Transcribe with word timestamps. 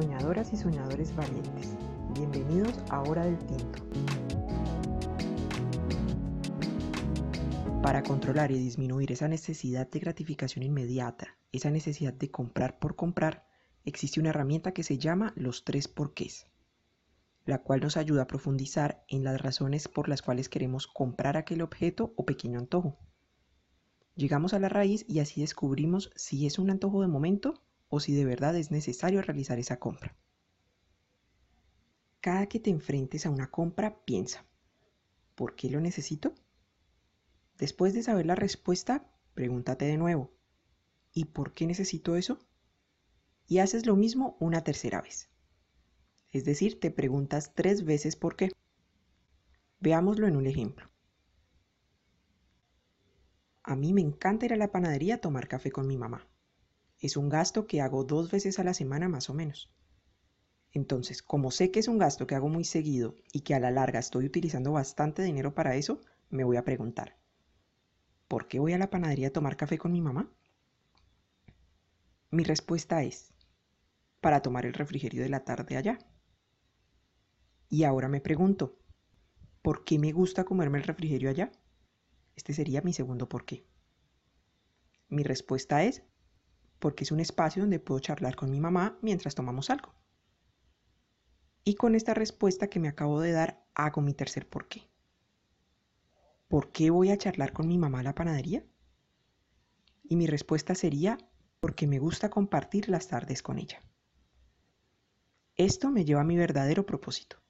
Soñadoras 0.00 0.52
y 0.52 0.56
soñadores 0.56 1.16
valientes, 1.16 1.74
bienvenidos 2.14 2.72
a 2.88 3.02
Hora 3.02 3.24
del 3.24 3.36
Tinto. 3.36 3.82
Para 7.82 8.04
controlar 8.04 8.52
y 8.52 8.58
disminuir 8.60 9.10
esa 9.10 9.26
necesidad 9.26 9.90
de 9.90 9.98
gratificación 9.98 10.62
inmediata, 10.62 11.36
esa 11.50 11.72
necesidad 11.72 12.12
de 12.12 12.30
comprar 12.30 12.78
por 12.78 12.94
comprar, 12.94 13.48
existe 13.84 14.20
una 14.20 14.28
herramienta 14.28 14.70
que 14.70 14.84
se 14.84 14.98
llama 14.98 15.32
los 15.34 15.64
tres 15.64 15.88
porqués, 15.88 16.46
la 17.44 17.64
cual 17.64 17.80
nos 17.80 17.96
ayuda 17.96 18.22
a 18.22 18.28
profundizar 18.28 19.02
en 19.08 19.24
las 19.24 19.40
razones 19.40 19.88
por 19.88 20.08
las 20.08 20.22
cuales 20.22 20.48
queremos 20.48 20.86
comprar 20.86 21.36
aquel 21.36 21.60
objeto 21.60 22.12
o 22.14 22.24
pequeño 22.24 22.60
antojo. 22.60 22.96
Llegamos 24.14 24.54
a 24.54 24.60
la 24.60 24.68
raíz 24.68 25.04
y 25.08 25.18
así 25.18 25.40
descubrimos 25.40 26.12
si 26.14 26.46
es 26.46 26.60
un 26.60 26.70
antojo 26.70 27.02
de 27.02 27.08
momento 27.08 27.64
o 27.88 28.00
si 28.00 28.14
de 28.14 28.24
verdad 28.24 28.56
es 28.56 28.70
necesario 28.70 29.22
realizar 29.22 29.58
esa 29.58 29.78
compra. 29.78 30.16
Cada 32.20 32.46
que 32.46 32.60
te 32.60 32.70
enfrentes 32.70 33.26
a 33.26 33.30
una 33.30 33.50
compra, 33.50 34.04
piensa, 34.04 34.44
¿por 35.34 35.54
qué 35.54 35.70
lo 35.70 35.80
necesito? 35.80 36.34
Después 37.56 37.94
de 37.94 38.02
saber 38.02 38.26
la 38.26 38.34
respuesta, 38.34 39.10
pregúntate 39.34 39.84
de 39.84 39.96
nuevo, 39.96 40.32
¿y 41.12 41.26
por 41.26 41.54
qué 41.54 41.66
necesito 41.66 42.16
eso? 42.16 42.38
Y 43.46 43.58
haces 43.58 43.86
lo 43.86 43.96
mismo 43.96 44.36
una 44.40 44.62
tercera 44.62 45.00
vez. 45.00 45.30
Es 46.30 46.44
decir, 46.44 46.78
te 46.78 46.90
preguntas 46.90 47.54
tres 47.54 47.84
veces 47.84 48.16
por 48.16 48.36
qué. 48.36 48.50
Veámoslo 49.80 50.26
en 50.26 50.36
un 50.36 50.46
ejemplo. 50.46 50.90
A 53.62 53.76
mí 53.76 53.92
me 53.92 54.00
encanta 54.00 54.46
ir 54.46 54.52
a 54.52 54.56
la 54.56 54.72
panadería 54.72 55.16
a 55.16 55.20
tomar 55.20 55.48
café 55.48 55.70
con 55.70 55.86
mi 55.86 55.96
mamá. 55.96 56.26
Es 57.00 57.16
un 57.16 57.28
gasto 57.28 57.66
que 57.66 57.80
hago 57.80 58.04
dos 58.04 58.30
veces 58.30 58.58
a 58.58 58.64
la 58.64 58.74
semana 58.74 59.08
más 59.08 59.30
o 59.30 59.34
menos. 59.34 59.70
Entonces, 60.72 61.22
como 61.22 61.50
sé 61.50 61.70
que 61.70 61.80
es 61.80 61.88
un 61.88 61.98
gasto 61.98 62.26
que 62.26 62.34
hago 62.34 62.48
muy 62.48 62.64
seguido 62.64 63.14
y 63.32 63.40
que 63.40 63.54
a 63.54 63.60
la 63.60 63.70
larga 63.70 64.00
estoy 64.00 64.26
utilizando 64.26 64.72
bastante 64.72 65.22
dinero 65.22 65.54
para 65.54 65.76
eso, 65.76 66.00
me 66.28 66.44
voy 66.44 66.56
a 66.56 66.64
preguntar, 66.64 67.16
¿por 68.26 68.48
qué 68.48 68.58
voy 68.58 68.72
a 68.72 68.78
la 68.78 68.90
panadería 68.90 69.28
a 69.28 69.32
tomar 69.32 69.56
café 69.56 69.78
con 69.78 69.92
mi 69.92 70.00
mamá? 70.00 70.30
Mi 72.30 72.44
respuesta 72.44 73.02
es, 73.02 73.32
para 74.20 74.42
tomar 74.42 74.66
el 74.66 74.74
refrigerio 74.74 75.22
de 75.22 75.30
la 75.30 75.44
tarde 75.44 75.76
allá. 75.76 75.98
Y 77.70 77.84
ahora 77.84 78.08
me 78.08 78.20
pregunto, 78.20 78.78
¿por 79.62 79.84
qué 79.84 79.98
me 79.98 80.12
gusta 80.12 80.44
comerme 80.44 80.78
el 80.78 80.84
refrigerio 80.84 81.30
allá? 81.30 81.52
Este 82.36 82.52
sería 82.52 82.82
mi 82.82 82.92
segundo 82.92 83.28
por 83.28 83.44
qué. 83.44 83.66
Mi 85.08 85.22
respuesta 85.22 85.84
es 85.84 86.02
porque 86.78 87.04
es 87.04 87.12
un 87.12 87.20
espacio 87.20 87.62
donde 87.62 87.80
puedo 87.80 88.00
charlar 88.00 88.36
con 88.36 88.50
mi 88.50 88.60
mamá 88.60 88.98
mientras 89.02 89.34
tomamos 89.34 89.70
algo. 89.70 89.94
Y 91.64 91.74
con 91.74 91.94
esta 91.94 92.14
respuesta 92.14 92.68
que 92.68 92.80
me 92.80 92.88
acabo 92.88 93.20
de 93.20 93.32
dar, 93.32 93.66
hago 93.74 94.00
mi 94.00 94.14
tercer 94.14 94.48
por 94.48 94.68
qué. 94.68 94.88
¿Por 96.48 96.72
qué 96.72 96.90
voy 96.90 97.10
a 97.10 97.18
charlar 97.18 97.52
con 97.52 97.68
mi 97.68 97.76
mamá 97.76 98.00
a 98.00 98.04
la 98.04 98.14
panadería? 98.14 98.64
Y 100.02 100.16
mi 100.16 100.26
respuesta 100.26 100.74
sería 100.74 101.18
porque 101.60 101.86
me 101.86 101.98
gusta 101.98 102.30
compartir 102.30 102.88
las 102.88 103.08
tardes 103.08 103.42
con 103.42 103.58
ella. 103.58 103.82
Esto 105.56 105.90
me 105.90 106.04
lleva 106.04 106.22
a 106.22 106.24
mi 106.24 106.36
verdadero 106.36 106.86
propósito. 106.86 107.42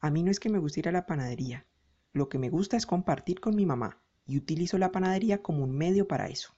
A 0.00 0.10
mí 0.10 0.22
no 0.22 0.30
es 0.30 0.40
que 0.40 0.48
me 0.48 0.58
guste 0.58 0.80
ir 0.80 0.88
a 0.88 0.92
la 0.92 1.06
panadería, 1.06 1.66
lo 2.12 2.28
que 2.28 2.38
me 2.38 2.50
gusta 2.50 2.76
es 2.76 2.86
compartir 2.86 3.38
con 3.38 3.54
mi 3.54 3.66
mamá 3.66 4.02
y 4.26 4.36
utilizo 4.36 4.78
la 4.78 4.90
panadería 4.90 5.42
como 5.42 5.62
un 5.62 5.70
medio 5.70 6.08
para 6.08 6.26
eso. 6.28 6.57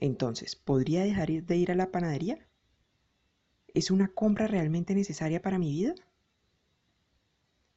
Entonces, 0.00 0.54
¿podría 0.54 1.02
dejar 1.02 1.28
de 1.28 1.56
ir 1.56 1.72
a 1.72 1.74
la 1.74 1.90
panadería? 1.90 2.38
¿Es 3.74 3.90
una 3.90 4.08
compra 4.08 4.46
realmente 4.46 4.94
necesaria 4.94 5.42
para 5.42 5.58
mi 5.58 5.70
vida? 5.70 5.94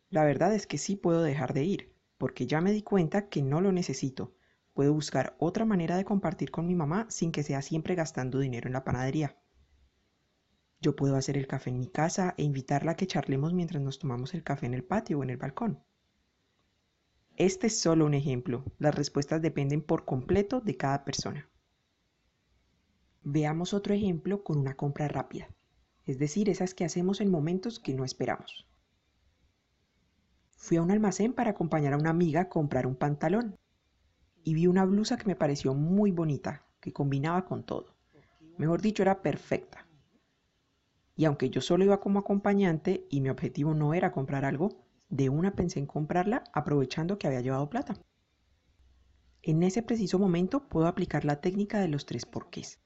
La 0.10 0.24
verdad 0.24 0.54
es 0.54 0.68
que 0.68 0.78
sí 0.78 0.96
puedo 0.96 1.24
dejar 1.24 1.54
de 1.54 1.64
ir, 1.64 1.96
porque 2.18 2.46
ya 2.46 2.62
me 2.62 2.72
di 2.72 2.84
cuenta 2.84 3.28
que 3.28 3.42
no 3.42 3.60
lo 3.60 3.72
necesito. 3.72 4.36
Puedo 4.74 4.94
buscar 4.94 5.36
otra 5.40 5.66
manera 5.66 5.98
de 5.98 6.06
compartir 6.06 6.52
con 6.52 6.68
mi 6.68 6.76
mamá 6.76 7.08
sin 7.10 7.32
que 7.32 7.44
sea 7.44 7.62
siempre 7.62 7.96
gastando 7.96 8.40
dinero 8.40 8.68
en 8.68 8.74
la 8.74 8.84
panadería. 8.84 9.38
Yo 10.80 10.96
puedo 10.96 11.16
hacer 11.16 11.38
el 11.38 11.48
café 11.48 11.70
en 11.70 11.80
mi 11.80 11.88
casa 11.88 12.36
e 12.38 12.44
invitarla 12.44 12.92
a 12.92 12.96
que 12.96 13.08
charlemos 13.08 13.54
mientras 13.54 13.82
nos 13.82 14.00
tomamos 14.00 14.34
el 14.34 14.44
café 14.44 14.68
en 14.68 14.74
el 14.74 14.84
patio 14.84 15.20
o 15.20 15.24
en 15.24 15.30
el 15.32 15.38
balcón. 15.38 15.84
Este 17.36 17.68
es 17.68 17.80
solo 17.80 18.06
un 18.06 18.14
ejemplo. 18.14 18.64
Las 18.78 18.96
respuestas 18.96 19.42
dependen 19.42 19.82
por 19.82 20.06
completo 20.06 20.62
de 20.62 20.78
cada 20.78 21.04
persona. 21.04 21.51
Veamos 23.24 23.76
otro 23.76 23.94
ejemplo 23.94 24.44
con 24.44 24.58
una 24.58 24.76
compra 24.76 25.08
rápida, 25.08 25.48
es 26.06 26.18
decir, 26.18 26.50
esas 26.50 26.74
que 26.74 26.86
hacemos 26.86 27.22
en 27.22 27.30
momentos 27.30 27.80
que 27.80 27.94
no 27.94 28.04
esperamos. 28.04 28.68
Fui 30.58 30.78
a 30.78 30.82
un 30.82 30.90
almacén 30.90 31.34
para 31.34 31.52
acompañar 31.52 31.94
a 31.94 31.98
una 31.98 32.10
amiga 32.10 32.42
a 32.42 32.50
comprar 32.50 32.88
un 32.88 32.96
pantalón 32.96 33.60
y 34.44 34.56
vi 34.56 34.66
una 34.66 34.86
blusa 34.86 35.18
que 35.18 35.28
me 35.28 35.36
pareció 35.36 35.76
muy 35.76 36.10
bonita, 36.10 36.66
que 36.80 36.94
combinaba 36.94 37.46
con 37.46 37.64
todo. 37.64 37.94
Mejor 38.58 38.82
dicho, 38.82 39.04
era 39.04 39.22
perfecta. 39.22 39.86
Y 41.16 41.26
aunque 41.26 41.52
yo 41.52 41.62
solo 41.62 41.84
iba 41.84 42.00
como 42.00 42.18
acompañante 42.18 43.06
y 43.12 43.22
mi 43.22 43.30
objetivo 43.30 43.76
no 43.76 43.94
era 43.94 44.12
comprar 44.12 44.46
algo, 44.46 44.84
de 45.10 45.30
una 45.30 45.56
pensé 45.56 45.78
en 45.78 45.86
comprarla 45.86 46.44
aprovechando 46.54 47.20
que 47.20 47.28
había 47.28 47.42
llevado 47.42 47.70
plata. 47.70 47.94
En 49.44 49.62
ese 49.62 49.84
preciso 49.84 50.18
momento 50.18 50.68
puedo 50.68 50.88
aplicar 50.88 51.24
la 51.24 51.40
técnica 51.40 51.80
de 51.80 51.88
los 51.88 52.08
tres 52.08 52.26
porqués 52.26 52.80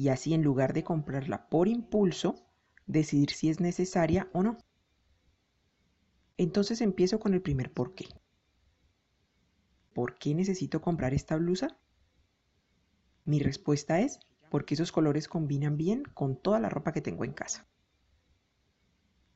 y 0.00 0.08
así 0.08 0.32
en 0.32 0.42
lugar 0.42 0.72
de 0.72 0.82
comprarla 0.82 1.46
por 1.50 1.68
impulso, 1.68 2.34
decidir 2.86 3.32
si 3.32 3.50
es 3.50 3.60
necesaria 3.60 4.30
o 4.32 4.42
no. 4.42 4.56
Entonces 6.38 6.80
empiezo 6.80 7.20
con 7.20 7.34
el 7.34 7.42
primer 7.42 7.70
por 7.70 7.94
qué. 7.94 8.06
¿Por 9.92 10.16
qué 10.16 10.34
necesito 10.34 10.80
comprar 10.80 11.12
esta 11.12 11.36
blusa? 11.36 11.78
Mi 13.26 13.40
respuesta 13.40 14.00
es 14.00 14.20
porque 14.50 14.72
esos 14.72 14.90
colores 14.90 15.28
combinan 15.28 15.76
bien 15.76 16.04
con 16.14 16.34
toda 16.34 16.60
la 16.60 16.70
ropa 16.70 16.92
que 16.92 17.02
tengo 17.02 17.26
en 17.26 17.34
casa. 17.34 17.68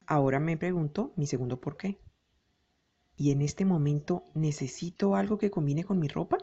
Ahora 0.07 0.41
me 0.41 0.57
pregunto 0.57 1.13
mi 1.17 1.27
segundo 1.27 1.61
por 1.61 1.77
qué. 1.77 2.01
¿Y 3.19 3.33
en 3.33 3.43
este 3.43 3.67
momento 3.67 4.25
necesito 4.33 5.15
algo 5.15 5.37
que 5.37 5.51
combine 5.51 5.85
con 5.85 5.99
mi 5.99 6.09
ropa? 6.09 6.39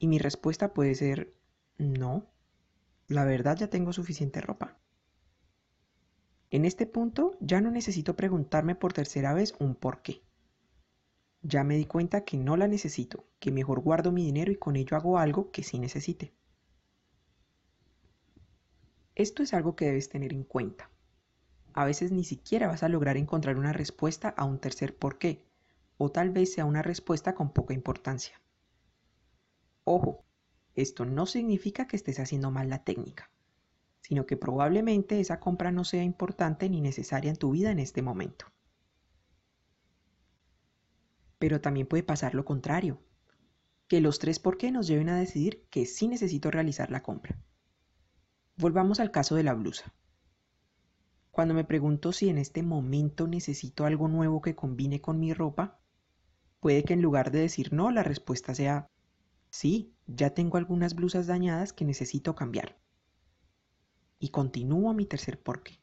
Y 0.00 0.08
mi 0.08 0.18
respuesta 0.18 0.74
puede 0.74 0.96
ser 0.96 1.32
no. 1.78 2.26
La 3.08 3.24
verdad 3.24 3.56
ya 3.56 3.68
tengo 3.68 3.94
suficiente 3.94 4.42
ropa. 4.42 4.76
En 6.50 6.66
este 6.66 6.86
punto 6.86 7.38
ya 7.40 7.62
no 7.62 7.70
necesito 7.70 8.16
preguntarme 8.16 8.74
por 8.74 8.92
tercera 8.92 9.32
vez 9.32 9.54
un 9.58 9.74
por 9.74 10.02
qué. 10.02 10.22
Ya 11.40 11.64
me 11.64 11.76
di 11.76 11.86
cuenta 11.86 12.24
que 12.24 12.36
no 12.36 12.58
la 12.58 12.68
necesito, 12.68 13.24
que 13.38 13.50
mejor 13.50 13.80
guardo 13.80 14.12
mi 14.12 14.26
dinero 14.26 14.52
y 14.52 14.56
con 14.56 14.76
ello 14.76 14.94
hago 14.94 15.18
algo 15.18 15.50
que 15.50 15.62
sí 15.62 15.78
necesite. 15.78 16.34
Esto 19.14 19.42
es 19.42 19.54
algo 19.54 19.74
que 19.74 19.86
debes 19.86 20.10
tener 20.10 20.34
en 20.34 20.44
cuenta. 20.44 20.90
A 21.72 21.86
veces 21.86 22.12
ni 22.12 22.24
siquiera 22.24 22.68
vas 22.68 22.82
a 22.82 22.88
lograr 22.90 23.16
encontrar 23.16 23.56
una 23.56 23.72
respuesta 23.72 24.28
a 24.28 24.44
un 24.44 24.58
tercer 24.58 24.94
por 24.94 25.18
qué, 25.18 25.46
o 25.96 26.10
tal 26.10 26.28
vez 26.28 26.52
sea 26.52 26.66
una 26.66 26.82
respuesta 26.82 27.34
con 27.34 27.52
poca 27.52 27.72
importancia. 27.72 28.38
Ojo, 29.84 30.24
esto 30.80 31.04
no 31.04 31.26
significa 31.26 31.86
que 31.86 31.96
estés 31.96 32.20
haciendo 32.20 32.50
mal 32.50 32.68
la 32.68 32.84
técnica, 32.84 33.30
sino 34.00 34.26
que 34.26 34.36
probablemente 34.36 35.20
esa 35.20 35.40
compra 35.40 35.72
no 35.72 35.84
sea 35.84 36.02
importante 36.02 36.68
ni 36.68 36.80
necesaria 36.80 37.30
en 37.30 37.36
tu 37.36 37.50
vida 37.50 37.70
en 37.70 37.78
este 37.78 38.02
momento. 38.02 38.46
Pero 41.38 41.60
también 41.60 41.86
puede 41.86 42.02
pasar 42.02 42.34
lo 42.34 42.44
contrario, 42.44 43.00
que 43.86 44.00
los 44.00 44.18
tres 44.18 44.38
por 44.38 44.56
qué 44.56 44.70
nos 44.70 44.86
lleven 44.86 45.08
a 45.08 45.18
decidir 45.18 45.66
que 45.70 45.86
sí 45.86 46.08
necesito 46.08 46.50
realizar 46.50 46.90
la 46.90 47.02
compra. 47.02 47.38
Volvamos 48.56 49.00
al 49.00 49.10
caso 49.10 49.34
de 49.34 49.44
la 49.44 49.54
blusa. 49.54 49.94
Cuando 51.30 51.54
me 51.54 51.64
pregunto 51.64 52.12
si 52.12 52.28
en 52.28 52.38
este 52.38 52.62
momento 52.62 53.28
necesito 53.28 53.84
algo 53.84 54.08
nuevo 54.08 54.42
que 54.42 54.56
combine 54.56 55.00
con 55.00 55.20
mi 55.20 55.32
ropa, 55.32 55.80
puede 56.60 56.82
que 56.82 56.94
en 56.94 57.02
lugar 57.02 57.30
de 57.30 57.40
decir 57.40 57.72
no, 57.72 57.90
la 57.90 58.02
respuesta 58.02 58.54
sea 58.54 58.88
Sí, 59.50 59.94
ya 60.08 60.30
tengo 60.30 60.56
algunas 60.56 60.94
blusas 60.94 61.26
dañadas 61.26 61.72
que 61.74 61.84
necesito 61.84 62.34
cambiar. 62.34 62.80
Y 64.18 64.30
continúo 64.30 64.94
mi 64.94 65.04
tercer 65.04 65.40
porqué. 65.40 65.80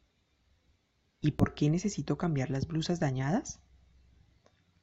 ¿Y 1.22 1.32
por 1.32 1.54
qué 1.54 1.70
necesito 1.70 2.18
cambiar 2.18 2.50
las 2.50 2.68
blusas 2.68 3.00
dañadas? 3.00 3.62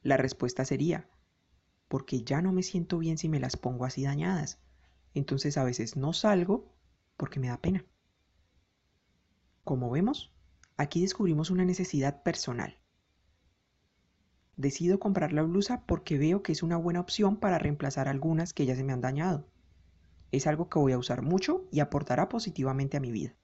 La 0.01 0.17
respuesta 0.17 0.65
sería, 0.65 1.09
porque 1.89 2.23
ya 2.23 2.41
no 2.41 2.53
me 2.53 2.63
siento 2.63 2.97
bien 2.97 3.17
si 3.17 3.29
me 3.29 3.39
las 3.39 3.57
pongo 3.57 3.85
así 3.85 4.03
dañadas. 4.03 4.59
Entonces 5.13 5.57
a 5.57 5.63
veces 5.63 5.97
no 5.97 6.13
salgo 6.13 6.73
porque 7.17 7.39
me 7.39 7.49
da 7.49 7.61
pena. 7.61 7.85
Como 9.63 9.89
vemos, 9.89 10.33
aquí 10.77 11.01
descubrimos 11.01 11.51
una 11.51 11.65
necesidad 11.65 12.23
personal. 12.23 12.82
Decido 14.55 14.99
comprar 14.99 15.33
la 15.33 15.41
blusa 15.41 15.83
porque 15.85 16.17
veo 16.17 16.43
que 16.43 16.51
es 16.51 16.63
una 16.63 16.77
buena 16.77 16.99
opción 16.99 17.37
para 17.37 17.57
reemplazar 17.57 18.07
algunas 18.07 18.53
que 18.53 18.65
ya 18.65 18.75
se 18.75 18.83
me 18.83 18.93
han 18.93 19.01
dañado. 19.01 19.47
Es 20.31 20.47
algo 20.47 20.69
que 20.69 20.79
voy 20.79 20.91
a 20.91 20.97
usar 20.97 21.21
mucho 21.21 21.67
y 21.71 21.79
aportará 21.79 22.29
positivamente 22.29 22.97
a 22.97 22.99
mi 22.99 23.11
vida. 23.11 23.35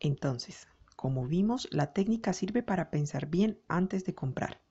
Entonces, 0.00 0.66
como 0.96 1.26
vimos, 1.26 1.68
la 1.70 1.92
técnica 1.92 2.32
sirve 2.32 2.62
para 2.62 2.90
pensar 2.90 3.26
bien 3.26 3.60
antes 3.68 4.04
de 4.04 4.14
comprar, 4.14 4.62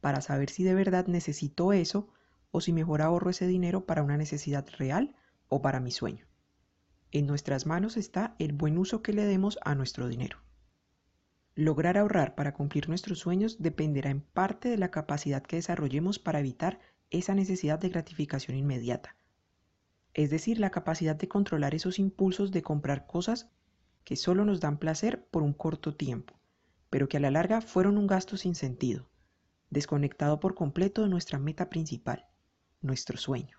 para 0.00 0.20
saber 0.20 0.50
si 0.50 0.64
de 0.64 0.74
verdad 0.74 1.06
necesito 1.06 1.72
eso 1.72 2.08
o 2.50 2.60
si 2.60 2.72
mejor 2.72 3.02
ahorro 3.02 3.30
ese 3.30 3.46
dinero 3.46 3.84
para 3.84 4.02
una 4.02 4.16
necesidad 4.16 4.66
real 4.78 5.14
o 5.48 5.60
para 5.62 5.80
mi 5.80 5.90
sueño. 5.90 6.26
En 7.12 7.26
nuestras 7.26 7.66
manos 7.66 7.96
está 7.96 8.36
el 8.38 8.52
buen 8.52 8.78
uso 8.78 9.02
que 9.02 9.12
le 9.12 9.24
demos 9.24 9.58
a 9.62 9.74
nuestro 9.74 10.08
dinero. 10.08 10.38
Lograr 11.60 11.98
ahorrar 11.98 12.36
para 12.36 12.54
cumplir 12.54 12.88
nuestros 12.88 13.18
sueños 13.18 13.60
dependerá 13.60 14.08
en 14.08 14.22
parte 14.22 14.70
de 14.70 14.78
la 14.78 14.90
capacidad 14.90 15.42
que 15.42 15.56
desarrollemos 15.56 16.18
para 16.18 16.40
evitar 16.40 16.80
esa 17.10 17.34
necesidad 17.34 17.78
de 17.78 17.90
gratificación 17.90 18.56
inmediata, 18.56 19.14
es 20.14 20.30
decir, 20.30 20.58
la 20.58 20.70
capacidad 20.70 21.16
de 21.16 21.28
controlar 21.28 21.74
esos 21.74 21.98
impulsos 21.98 22.50
de 22.50 22.62
comprar 22.62 23.06
cosas 23.06 23.50
que 24.04 24.16
solo 24.16 24.46
nos 24.46 24.60
dan 24.60 24.78
placer 24.78 25.26
por 25.26 25.42
un 25.42 25.52
corto 25.52 25.94
tiempo, 25.94 26.40
pero 26.88 27.10
que 27.10 27.18
a 27.18 27.20
la 27.20 27.30
larga 27.30 27.60
fueron 27.60 27.98
un 27.98 28.06
gasto 28.06 28.38
sin 28.38 28.54
sentido, 28.54 29.10
desconectado 29.68 30.40
por 30.40 30.54
completo 30.54 31.02
de 31.02 31.10
nuestra 31.10 31.38
meta 31.38 31.68
principal, 31.68 32.24
nuestro 32.80 33.18
sueño. 33.18 33.58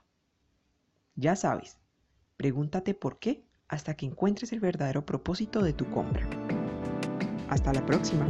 Ya 1.13 1.35
sabes, 1.35 1.77
pregúntate 2.35 2.95
por 2.95 3.19
qué 3.19 3.45
hasta 3.67 3.93
que 3.93 4.07
encuentres 4.07 4.53
el 4.53 4.59
verdadero 4.59 5.05
propósito 5.05 5.61
de 5.61 5.73
tu 5.73 5.87
compra. 5.91 6.27
Hasta 7.51 7.73
la 7.73 7.85
próxima. 7.85 8.27